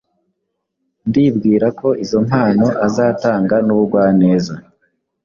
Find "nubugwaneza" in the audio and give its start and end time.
3.65-4.53